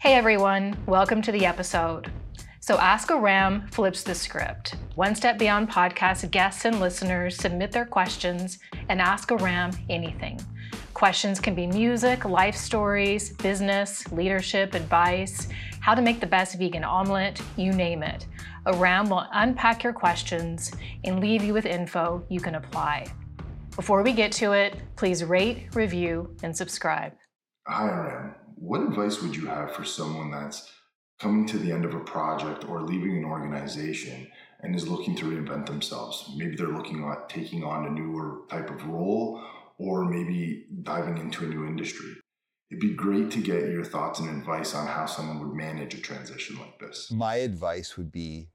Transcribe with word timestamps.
Hey 0.00 0.14
everyone, 0.14 0.76
welcome 0.86 1.20
to 1.22 1.32
the 1.32 1.44
episode. 1.44 2.12
So 2.60 2.78
Ask 2.78 3.10
Aram 3.10 3.66
flips 3.72 4.04
the 4.04 4.14
script. 4.14 4.76
One 4.94 5.16
Step 5.16 5.40
Beyond 5.40 5.68
podcast 5.68 6.30
guests 6.30 6.64
and 6.64 6.78
listeners 6.78 7.36
submit 7.36 7.72
their 7.72 7.84
questions 7.84 8.60
and 8.88 9.00
ask 9.00 9.32
Aram 9.32 9.72
anything. 9.90 10.38
Questions 10.94 11.40
can 11.40 11.56
be 11.56 11.66
music, 11.66 12.24
life 12.24 12.54
stories, 12.54 13.30
business, 13.38 14.06
leadership, 14.12 14.74
advice, 14.74 15.48
how 15.80 15.96
to 15.96 16.02
make 16.02 16.20
the 16.20 16.26
best 16.28 16.56
vegan 16.58 16.84
omelet, 16.84 17.42
you 17.56 17.72
name 17.72 18.04
it. 18.04 18.24
Aram 18.66 19.10
will 19.10 19.26
unpack 19.32 19.82
your 19.82 19.92
questions 19.92 20.70
and 21.02 21.18
leave 21.18 21.42
you 21.42 21.52
with 21.52 21.66
info 21.66 22.24
you 22.28 22.38
can 22.38 22.54
apply. 22.54 23.08
Before 23.74 24.04
we 24.04 24.12
get 24.12 24.30
to 24.34 24.52
it, 24.52 24.76
please 24.94 25.24
rate, 25.24 25.74
review, 25.74 26.36
and 26.44 26.56
subscribe. 26.56 27.14
Hi, 27.66 27.84
Ram. 27.84 28.34
What 28.60 28.82
advice 28.82 29.22
would 29.22 29.36
you 29.36 29.46
have 29.46 29.72
for 29.72 29.84
someone 29.84 30.30
that's 30.30 30.70
coming 31.20 31.46
to 31.46 31.58
the 31.58 31.70
end 31.70 31.84
of 31.84 31.94
a 31.94 32.00
project 32.00 32.68
or 32.68 32.82
leaving 32.82 33.16
an 33.16 33.24
organization 33.24 34.26
and 34.60 34.74
is 34.74 34.88
looking 34.88 35.14
to 35.16 35.26
reinvent 35.26 35.66
themselves? 35.66 36.28
Maybe 36.36 36.56
they're 36.56 36.66
looking 36.66 37.04
at 37.04 37.28
taking 37.28 37.62
on 37.62 37.86
a 37.86 37.90
newer 37.90 38.40
type 38.50 38.70
of 38.70 38.84
role 38.86 39.40
or 39.78 40.04
maybe 40.04 40.66
diving 40.82 41.18
into 41.18 41.44
a 41.44 41.48
new 41.48 41.66
industry. 41.66 42.14
It'd 42.70 42.80
be 42.80 42.94
great 42.94 43.30
to 43.30 43.40
get 43.40 43.70
your 43.70 43.84
thoughts 43.84 44.18
and 44.18 44.28
advice 44.28 44.74
on 44.74 44.86
how 44.86 45.06
someone 45.06 45.38
would 45.38 45.56
manage 45.56 45.94
a 45.94 46.00
transition 46.00 46.58
like 46.58 46.78
this. 46.80 47.10
My 47.10 47.36
advice 47.36 47.96
would 47.96 48.10
be 48.10 48.48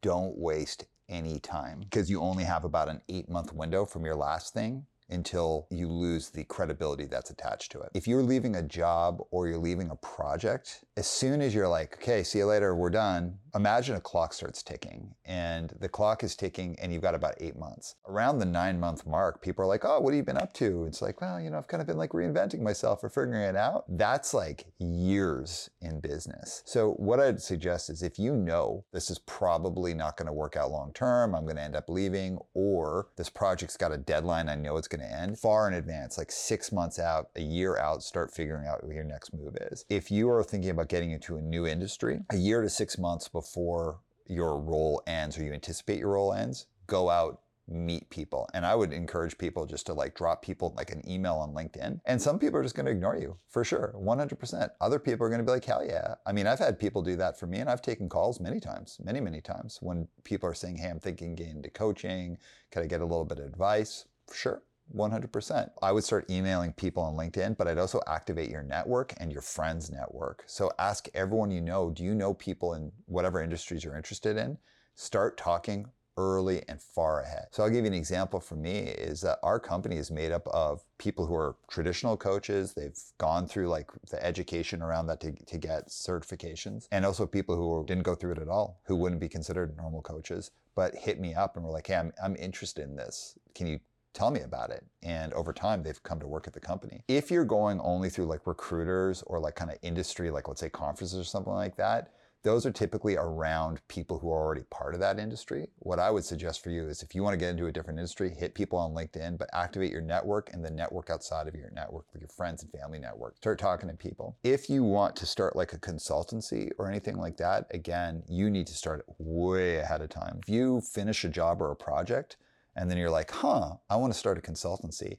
don't 0.00 0.36
waste 0.38 0.86
any 1.08 1.38
time 1.38 1.80
because 1.80 2.08
you 2.08 2.20
only 2.20 2.44
have 2.44 2.64
about 2.64 2.88
an 2.88 3.02
eight 3.10 3.28
month 3.28 3.52
window 3.52 3.84
from 3.84 4.04
your 4.04 4.16
last 4.16 4.54
thing 4.54 4.86
until 5.10 5.66
you 5.70 5.88
lose 5.88 6.30
the 6.30 6.44
credibility 6.44 7.06
that's 7.06 7.30
attached 7.30 7.72
to 7.72 7.80
it. 7.80 7.90
If 7.94 8.06
you're 8.06 8.22
leaving 8.22 8.56
a 8.56 8.62
job 8.62 9.20
or 9.30 9.48
you're 9.48 9.58
leaving 9.58 9.90
a 9.90 9.96
project, 9.96 10.84
as 10.96 11.06
soon 11.06 11.40
as 11.40 11.54
you're 11.54 11.68
like, 11.68 11.94
okay, 11.94 12.22
see 12.22 12.38
you 12.38 12.46
later, 12.46 12.74
we're 12.74 12.90
done, 12.90 13.38
imagine 13.54 13.96
a 13.96 14.00
clock 14.00 14.32
starts 14.32 14.62
ticking 14.62 15.14
and 15.24 15.74
the 15.80 15.88
clock 15.88 16.24
is 16.24 16.34
ticking 16.34 16.76
and 16.80 16.92
you've 16.92 17.02
got 17.02 17.14
about 17.14 17.34
eight 17.40 17.56
months. 17.56 17.96
Around 18.08 18.38
the 18.38 18.46
nine 18.46 18.80
month 18.80 19.06
mark, 19.06 19.42
people 19.42 19.64
are 19.64 19.68
like, 19.68 19.84
oh, 19.84 20.00
what 20.00 20.12
have 20.12 20.16
you 20.16 20.24
been 20.24 20.36
up 20.36 20.52
to? 20.54 20.84
It's 20.86 21.02
like, 21.02 21.20
well, 21.20 21.40
you 21.40 21.50
know, 21.50 21.58
I've 21.58 21.68
kind 21.68 21.80
of 21.80 21.86
been 21.86 21.96
like 21.96 22.10
reinventing 22.10 22.60
myself 22.60 23.02
or 23.04 23.08
figuring 23.08 23.42
it 23.42 23.56
out. 23.56 23.84
That's 23.88 24.34
like 24.34 24.66
years 24.78 25.70
in 25.80 26.00
business. 26.00 26.62
So 26.64 26.92
what 26.92 27.20
I'd 27.20 27.40
suggest 27.40 27.90
is 27.90 28.02
if 28.02 28.18
you 28.18 28.34
know 28.34 28.84
this 28.92 29.10
is 29.10 29.18
probably 29.20 29.94
not 29.94 30.16
going 30.16 30.26
to 30.26 30.32
work 30.32 30.56
out 30.56 30.70
long 30.70 30.92
term, 30.92 31.34
I'm 31.34 31.44
going 31.44 31.56
to 31.56 31.62
end 31.62 31.76
up 31.76 31.88
leaving, 31.88 32.38
or 32.54 33.08
this 33.16 33.28
project's 33.28 33.76
got 33.76 33.92
a 33.92 33.98
deadline, 33.98 34.48
I 34.48 34.56
know 34.56 34.76
it's 34.76 34.88
going 34.94 35.08
to 35.08 35.14
end 35.14 35.38
far 35.38 35.68
in 35.68 35.74
advance, 35.74 36.18
like 36.18 36.30
six 36.30 36.72
months 36.72 36.98
out, 36.98 37.28
a 37.36 37.42
year 37.42 37.76
out, 37.78 38.02
start 38.02 38.32
figuring 38.32 38.66
out 38.66 38.84
what 38.84 38.94
your 38.94 39.04
next 39.04 39.34
move 39.34 39.56
is. 39.70 39.84
If 39.88 40.10
you 40.10 40.30
are 40.30 40.44
thinking 40.44 40.70
about 40.70 40.88
getting 40.88 41.10
into 41.10 41.36
a 41.36 41.42
new 41.42 41.66
industry, 41.66 42.20
a 42.30 42.36
year 42.36 42.62
to 42.62 42.68
six 42.68 42.98
months 42.98 43.28
before 43.28 44.00
your 44.26 44.60
role 44.60 45.02
ends 45.06 45.38
or 45.38 45.44
you 45.44 45.52
anticipate 45.52 45.98
your 45.98 46.12
role 46.12 46.32
ends, 46.32 46.66
go 46.86 47.10
out 47.10 47.40
meet 47.66 48.08
people. 48.10 48.48
And 48.52 48.66
I 48.66 48.74
would 48.74 48.92
encourage 48.92 49.38
people 49.38 49.66
just 49.66 49.86
to 49.86 49.94
like 49.94 50.14
drop 50.14 50.42
people 50.42 50.74
like 50.76 50.90
an 50.90 51.08
email 51.08 51.36
on 51.36 51.54
LinkedIn. 51.54 52.00
And 52.04 52.20
some 52.20 52.38
people 52.38 52.58
are 52.58 52.62
just 52.62 52.74
going 52.74 52.86
to 52.86 52.92
ignore 52.92 53.16
you 53.16 53.36
for 53.48 53.64
sure, 53.64 53.94
100%. 53.96 54.70
Other 54.80 54.98
people 54.98 55.26
are 55.26 55.30
going 55.30 55.40
to 55.40 55.44
be 55.44 55.52
like, 55.52 55.64
hell 55.64 55.84
yeah. 55.84 56.14
I 56.26 56.32
mean, 56.32 56.46
I've 56.46 56.58
had 56.58 56.78
people 56.78 57.02
do 57.02 57.16
that 57.16 57.38
for 57.38 57.46
me 57.46 57.58
and 57.58 57.70
I've 57.70 57.82
taken 57.82 58.08
calls 58.08 58.40
many 58.40 58.60
times, 58.60 58.98
many, 59.02 59.20
many 59.20 59.40
times 59.40 59.78
when 59.80 60.08
people 60.24 60.48
are 60.48 60.54
saying, 60.54 60.76
hey, 60.76 60.88
I'm 60.88 61.00
thinking 61.00 61.34
getting 61.34 61.56
into 61.56 61.70
coaching. 61.70 62.38
Can 62.70 62.82
I 62.82 62.86
get 62.86 63.00
a 63.00 63.06
little 63.06 63.24
bit 63.24 63.38
of 63.38 63.46
advice? 63.46 64.06
For 64.26 64.34
sure. 64.34 64.62
100%. 64.94 65.70
I 65.82 65.92
would 65.92 66.04
start 66.04 66.30
emailing 66.30 66.72
people 66.72 67.02
on 67.02 67.14
LinkedIn, 67.14 67.56
but 67.56 67.68
I'd 67.68 67.78
also 67.78 68.00
activate 68.06 68.50
your 68.50 68.62
network 68.62 69.14
and 69.18 69.32
your 69.32 69.42
friends' 69.42 69.90
network. 69.90 70.44
So 70.46 70.70
ask 70.78 71.08
everyone 71.14 71.50
you 71.50 71.60
know 71.60 71.90
do 71.90 72.04
you 72.04 72.14
know 72.14 72.34
people 72.34 72.74
in 72.74 72.92
whatever 73.06 73.42
industries 73.42 73.84
you're 73.84 73.96
interested 73.96 74.36
in? 74.36 74.58
Start 74.94 75.36
talking 75.36 75.86
early 76.16 76.62
and 76.68 76.80
far 76.80 77.22
ahead. 77.22 77.46
So 77.50 77.62
I'll 77.62 77.70
give 77.70 77.84
you 77.84 77.88
an 77.90 77.94
example 77.94 78.40
for 78.40 78.54
me 78.54 78.78
is 78.78 79.20
that 79.22 79.38
our 79.42 79.58
company 79.58 79.96
is 79.96 80.10
made 80.10 80.32
up 80.32 80.46
of 80.48 80.84
people 80.98 81.26
who 81.26 81.34
are 81.34 81.56
traditional 81.68 82.16
coaches. 82.16 82.72
They've 82.72 82.98
gone 83.18 83.48
through 83.48 83.68
like 83.68 83.90
the 84.10 84.24
education 84.24 84.80
around 84.80 85.08
that 85.08 85.20
to, 85.22 85.32
to 85.32 85.58
get 85.58 85.88
certifications 85.88 86.86
and 86.92 87.04
also 87.04 87.26
people 87.26 87.56
who 87.56 87.84
didn't 87.86 88.04
go 88.04 88.14
through 88.14 88.32
it 88.32 88.38
at 88.38 88.48
all, 88.48 88.80
who 88.86 88.96
wouldn't 88.96 89.20
be 89.20 89.28
considered 89.28 89.76
normal 89.76 90.02
coaches, 90.02 90.52
but 90.76 90.94
hit 90.94 91.18
me 91.18 91.34
up 91.34 91.56
and 91.56 91.64
were 91.64 91.72
like, 91.72 91.88
hey, 91.88 91.96
I'm, 91.96 92.12
I'm 92.22 92.36
interested 92.36 92.84
in 92.84 92.94
this. 92.94 93.36
Can 93.54 93.66
you 93.66 93.80
tell 94.14 94.30
me 94.30 94.40
about 94.40 94.70
it. 94.70 94.84
And 95.02 95.32
over 95.34 95.52
time, 95.52 95.82
they've 95.82 96.02
come 96.02 96.20
to 96.20 96.26
work 96.26 96.46
at 96.46 96.54
the 96.54 96.60
company. 96.60 97.02
If 97.08 97.30
you're 97.30 97.44
going 97.44 97.80
only 97.80 98.08
through 98.08 98.26
like 98.26 98.46
recruiters 98.46 99.22
or 99.26 99.38
like 99.38 99.56
kind 99.56 99.70
of 99.70 99.78
industry, 99.82 100.30
like 100.30 100.48
let's 100.48 100.60
say 100.60 100.70
conferences 100.70 101.18
or 101.18 101.24
something 101.24 101.52
like 101.52 101.76
that, 101.76 102.12
those 102.44 102.66
are 102.66 102.70
typically 102.70 103.16
around 103.16 103.80
people 103.88 104.18
who 104.18 104.30
are 104.30 104.38
already 104.38 104.64
part 104.70 104.92
of 104.92 105.00
that 105.00 105.18
industry. 105.18 105.66
What 105.78 105.98
I 105.98 106.10
would 106.10 106.26
suggest 106.26 106.62
for 106.62 106.68
you 106.68 106.86
is 106.88 107.02
if 107.02 107.14
you 107.14 107.22
want 107.22 107.32
to 107.32 107.38
get 107.38 107.48
into 107.48 107.66
a 107.66 107.72
different 107.72 107.98
industry, 107.98 108.30
hit 108.30 108.54
people 108.54 108.78
on 108.78 108.92
LinkedIn, 108.92 109.38
but 109.38 109.48
activate 109.54 109.90
your 109.90 110.02
network 110.02 110.50
and 110.52 110.62
the 110.62 110.70
network 110.70 111.08
outside 111.08 111.48
of 111.48 111.54
your 111.54 111.70
network, 111.70 112.04
with 112.12 112.20
your 112.20 112.28
friends 112.28 112.62
and 112.62 112.70
family 112.70 112.98
network. 112.98 113.38
Start 113.38 113.58
talking 113.58 113.88
to 113.88 113.96
people. 113.96 114.36
If 114.44 114.68
you 114.68 114.84
want 114.84 115.16
to 115.16 115.26
start 115.26 115.56
like 115.56 115.72
a 115.72 115.78
consultancy 115.78 116.70
or 116.78 116.86
anything 116.86 117.16
like 117.16 117.38
that, 117.38 117.66
again, 117.72 118.22
you 118.28 118.50
need 118.50 118.66
to 118.66 118.74
start 118.74 119.06
way 119.18 119.78
ahead 119.78 120.02
of 120.02 120.10
time. 120.10 120.40
If 120.42 120.50
you 120.50 120.82
finish 120.82 121.24
a 121.24 121.30
job 121.30 121.62
or 121.62 121.70
a 121.70 121.76
project, 121.76 122.36
and 122.76 122.90
then 122.90 122.98
you're 122.98 123.10
like, 123.10 123.30
huh, 123.30 123.74
I 123.88 123.96
want 123.96 124.12
to 124.12 124.18
start 124.18 124.38
a 124.38 124.40
consultancy. 124.40 125.18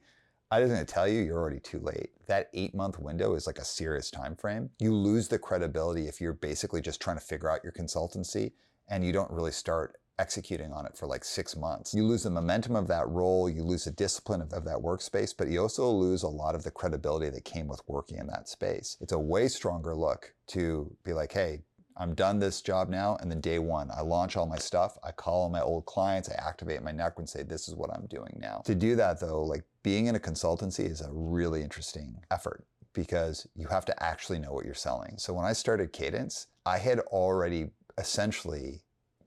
I 0.51 0.59
was 0.59 0.69
going 0.69 0.85
to 0.85 0.93
tell 0.93 1.07
you, 1.07 1.21
you're 1.21 1.39
already 1.39 1.59
too 1.59 1.79
late. 1.79 2.11
That 2.27 2.49
eight 2.53 2.75
month 2.75 2.99
window 2.99 3.33
is 3.33 3.47
like 3.47 3.57
a 3.57 3.65
serious 3.65 4.11
time 4.11 4.35
frame. 4.35 4.69
You 4.79 4.93
lose 4.93 5.27
the 5.27 5.39
credibility 5.39 6.07
if 6.07 6.21
you're 6.21 6.33
basically 6.33 6.81
just 6.81 7.01
trying 7.01 7.17
to 7.17 7.23
figure 7.23 7.49
out 7.49 7.63
your 7.63 7.73
consultancy 7.73 8.51
and 8.87 9.03
you 9.03 9.11
don't 9.11 9.31
really 9.31 9.51
start 9.51 9.97
executing 10.19 10.71
on 10.71 10.85
it 10.85 10.95
for 10.95 11.07
like 11.07 11.23
six 11.23 11.55
months. 11.55 11.93
You 11.93 12.05
lose 12.05 12.23
the 12.23 12.29
momentum 12.29 12.75
of 12.75 12.87
that 12.87 13.07
role, 13.09 13.49
you 13.49 13.63
lose 13.63 13.85
the 13.85 13.91
discipline 13.91 14.41
of, 14.41 14.53
of, 14.53 14.63
that 14.65 14.77
workspace, 14.77 15.33
but 15.37 15.49
you 15.49 15.61
also 15.61 15.89
lose 15.89 16.23
a 16.23 16.27
lot 16.27 16.55
of 16.55 16.63
the 16.63 16.71
credibility 16.71 17.29
that 17.29 17.43
came 17.43 17.67
with 17.67 17.81
working 17.87 18.19
in 18.19 18.27
that 18.27 18.47
space. 18.47 18.97
It's 19.01 19.11
a 19.11 19.19
way 19.19 19.47
stronger 19.47 19.93
look 19.93 20.33
to 20.47 20.95
be 21.03 21.11
like, 21.11 21.33
hey, 21.33 21.63
I'm 21.97 22.13
done 22.13 22.39
this 22.39 22.61
job 22.61 22.89
now. 22.89 23.17
And 23.21 23.31
then 23.31 23.41
day 23.41 23.59
one, 23.59 23.89
I 23.95 24.01
launch 24.01 24.35
all 24.35 24.45
my 24.45 24.57
stuff. 24.57 24.97
I 25.03 25.11
call 25.11 25.43
all 25.43 25.49
my 25.49 25.61
old 25.61 25.85
clients. 25.85 26.29
I 26.29 26.35
activate 26.35 26.81
my 26.83 26.91
network 26.91 27.19
and 27.19 27.29
say, 27.29 27.43
this 27.43 27.67
is 27.67 27.75
what 27.75 27.89
I'm 27.93 28.05
doing 28.07 28.37
now. 28.41 28.61
To 28.65 28.75
do 28.75 28.95
that 28.95 29.19
though, 29.19 29.43
like 29.43 29.63
being 29.83 30.07
in 30.07 30.15
a 30.15 30.19
consultancy 30.19 30.89
is 30.89 31.01
a 31.01 31.09
really 31.11 31.61
interesting 31.61 32.21
effort 32.31 32.65
because 32.93 33.45
you 33.55 33.67
have 33.67 33.85
to 33.85 34.03
actually 34.03 34.39
know 34.39 34.53
what 34.53 34.65
you're 34.65 34.73
selling. 34.73 35.17
So 35.17 35.33
when 35.33 35.45
I 35.45 35.53
started 35.53 35.93
Cadence, 35.93 36.47
I 36.65 36.77
had 36.77 36.99
already 36.99 37.69
essentially 37.97 38.81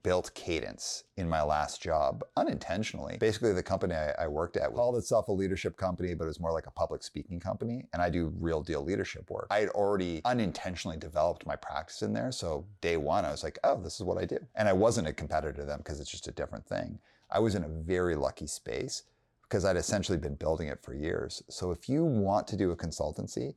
built 0.09 0.33
Cadence 0.33 1.05
in 1.19 1.29
my 1.29 1.43
last 1.43 1.83
job 1.83 2.25
unintentionally. 2.35 3.19
Basically, 3.21 3.53
the 3.53 3.63
company 3.63 3.95
I, 3.95 4.15
I, 4.19 4.27
worked 4.27 4.57
at 4.57 4.73
called 4.73 4.97
itself 4.97 5.29
a 5.29 5.33
leadership 5.33 5.77
company, 5.77 6.15
but 6.15 6.25
it 6.25 6.29
was 6.29 6.41
more 6.41 6.51
like 6.51 6.67
a 6.67 6.71
public 6.71 7.03
speaking 7.03 7.39
company. 7.39 7.85
And 7.93 8.01
I 8.01 8.09
do 8.09 8.33
real 8.41 8.63
deal 8.63 8.83
leadership 8.83 9.29
work. 9.29 9.49
I 9.51 9.59
had 9.59 9.69
already 9.69 10.23
unintentionally 10.25 10.97
developed 10.97 11.45
my 11.45 11.57
practice 11.57 12.01
in 12.01 12.15
there. 12.15 12.33
So 12.33 12.65
day 12.81 12.97
one, 12.97 13.27
I 13.27 13.31
was 13.31 13.45
like, 13.45 13.59
oh, 13.65 13.79
this 13.83 13.97
is 13.97 14.03
what 14.03 14.17
I 14.17 14.25
do. 14.25 14.39
And 14.55 14.67
I 14.67 14.73
wasn't 14.73 15.09
a 15.09 15.13
competitor 15.13 15.53
to 15.61 15.67
them 15.67 15.81
because 15.85 16.01
it's 16.01 16.11
just 16.11 16.27
a 16.27 16.33
different 16.33 16.65
thing. 16.65 16.99
I 17.31 17.39
was 17.41 17.55
in 17.55 17.65
a 17.65 17.69
very 17.69 18.17
lucky 18.17 18.47
space 18.47 19.03
because 19.43 19.67
I'd 19.67 19.77
essentially 19.77 20.17
been 20.17 20.37
building 20.37 20.69
it 20.69 20.83
for 20.83 20.95
years. 20.95 21.43
So 21.51 21.71
if 21.71 21.87
you 21.87 22.03
want 22.03 22.49
to 22.49 22.57
do 22.57 22.71
a 22.71 22.77
consultancy, 22.77 23.57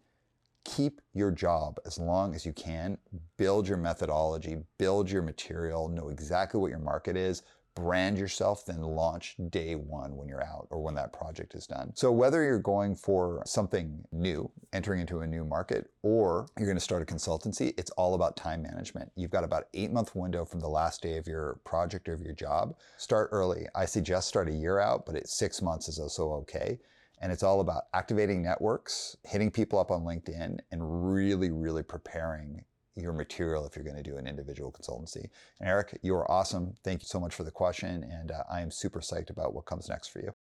keep 0.63 1.01
your 1.13 1.31
job 1.31 1.79
as 1.85 1.97
long 1.97 2.35
as 2.35 2.45
you 2.45 2.53
can. 2.53 2.97
Build 3.37 3.67
your 3.67 3.77
methodology, 3.77 4.57
build 4.77 5.09
your 5.09 5.21
material, 5.21 5.89
know 5.89 6.09
exactly 6.09 6.59
what 6.59 6.69
your 6.69 6.79
market 6.79 7.17
is, 7.17 7.43
brand 7.75 8.17
yourself, 8.17 8.65
then 8.65 8.81
launch 8.81 9.35
day 9.49 9.75
one 9.75 10.15
when 10.15 10.27
you're 10.27 10.43
out 10.43 10.67
or 10.69 10.81
when 10.81 10.95
that 10.95 11.13
project 11.13 11.55
is 11.55 11.65
done. 11.65 11.91
So, 11.95 12.11
whether 12.11 12.43
you're 12.43 12.59
going 12.59 12.95
for 12.95 13.41
something 13.45 14.03
new, 14.11 14.51
entering 14.73 15.01
into 15.01 15.21
a 15.21 15.27
new 15.27 15.45
market, 15.45 15.89
or 16.03 16.47
you're 16.57 16.67
going 16.67 16.77
to 16.77 16.83
start 16.83 17.01
a 17.01 17.05
consultancy, 17.05 17.73
it's 17.77 17.91
all 17.91 18.13
about 18.13 18.35
time 18.35 18.61
management. 18.61 19.11
You've 19.15 19.31
got 19.31 19.43
about 19.43 19.65
eight 19.73 19.91
month 19.91 20.15
window 20.15 20.45
from 20.45 20.59
the 20.59 20.69
last 20.69 21.01
day 21.01 21.17
of 21.17 21.27
your 21.27 21.59
project 21.63 22.09
or 22.09 22.13
of 22.13 22.21
your 22.21 22.33
job. 22.33 22.75
Start 22.97 23.29
early. 23.31 23.67
I 23.75 23.85
suggest 23.85 24.27
start 24.27 24.49
a 24.49 24.53
year 24.53 24.79
out, 24.79 25.05
but 25.05 25.15
it's 25.15 25.37
six 25.37 25.61
months 25.61 25.87
is 25.87 25.99
also 25.99 26.31
okay. 26.33 26.79
And 27.21 27.31
it's 27.31 27.43
all 27.43 27.61
about 27.61 27.83
activating 27.93 28.41
networks, 28.41 29.15
hitting 29.23 29.51
people 29.51 29.79
up 29.79 29.91
on 29.91 30.01
LinkedIn, 30.01 30.57
and 30.71 31.13
really, 31.13 31.51
really 31.51 31.83
preparing 31.83 32.65
your 32.95 33.13
material 33.13 33.65
if 33.65 33.75
you're 33.75 33.85
going 33.85 33.95
to 33.95 34.03
do 34.03 34.17
an 34.17 34.27
individual 34.27 34.71
consultancy. 34.71 35.25
And 35.59 35.69
Eric, 35.69 35.99
you 36.01 36.13
are 36.15 36.29
awesome. 36.29 36.73
Thank 36.83 37.03
you 37.03 37.07
so 37.07 37.19
much 37.19 37.33
for 37.33 37.43
the 37.43 37.51
question. 37.51 38.03
And 38.11 38.31
uh, 38.31 38.43
I 38.51 38.61
am 38.61 38.71
super 38.71 38.99
psyched 38.99 39.29
about 39.29 39.53
what 39.53 39.65
comes 39.65 39.87
next 39.87 40.09
for 40.09 40.19
you. 40.19 40.33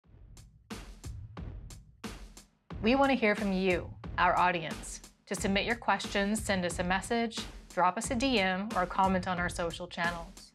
We 2.81 2.95
want 2.95 3.11
to 3.11 3.15
hear 3.15 3.35
from 3.35 3.51
you, 3.51 3.93
our 4.17 4.37
audience. 4.37 5.01
To 5.27 5.35
submit 5.35 5.65
your 5.65 5.75
questions, 5.75 6.41
send 6.41 6.65
us 6.65 6.79
a 6.79 6.83
message, 6.83 7.39
drop 7.73 7.97
us 7.97 8.09
a 8.09 8.15
DM, 8.15 8.73
or 8.75 8.85
comment 8.85 9.27
on 9.27 9.37
our 9.37 9.49
social 9.49 9.85
channels. 9.85 10.48